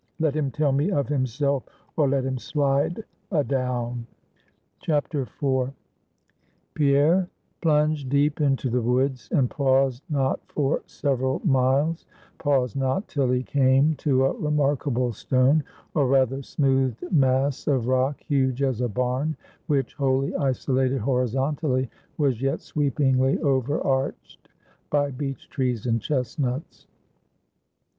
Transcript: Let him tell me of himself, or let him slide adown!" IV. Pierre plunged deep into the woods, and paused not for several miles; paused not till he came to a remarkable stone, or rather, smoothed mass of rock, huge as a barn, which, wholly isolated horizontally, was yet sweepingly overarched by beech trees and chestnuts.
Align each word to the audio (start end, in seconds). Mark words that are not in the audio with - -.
Let 0.19 0.35
him 0.35 0.49
tell 0.49 0.71
me 0.71 0.89
of 0.89 1.07
himself, 1.09 1.63
or 1.95 2.09
let 2.09 2.25
him 2.25 2.39
slide 2.39 3.03
adown!" 3.31 4.07
IV. 4.89 5.29
Pierre 6.73 7.29
plunged 7.61 8.09
deep 8.09 8.41
into 8.41 8.71
the 8.71 8.81
woods, 8.81 9.29
and 9.31 9.47
paused 9.47 10.01
not 10.09 10.39
for 10.47 10.81
several 10.87 11.39
miles; 11.45 12.07
paused 12.39 12.75
not 12.75 13.07
till 13.07 13.29
he 13.29 13.43
came 13.43 13.93
to 13.97 14.25
a 14.25 14.33
remarkable 14.39 15.13
stone, 15.13 15.63
or 15.93 16.07
rather, 16.07 16.41
smoothed 16.41 17.03
mass 17.11 17.67
of 17.67 17.85
rock, 17.87 18.19
huge 18.27 18.63
as 18.63 18.81
a 18.81 18.89
barn, 18.89 19.37
which, 19.67 19.93
wholly 19.93 20.35
isolated 20.37 20.97
horizontally, 20.97 21.87
was 22.17 22.41
yet 22.41 22.59
sweepingly 22.61 23.37
overarched 23.41 24.49
by 24.89 25.11
beech 25.11 25.47
trees 25.47 25.85
and 25.85 26.01
chestnuts. 26.01 26.87